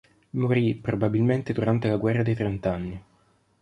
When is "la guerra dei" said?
1.87-2.33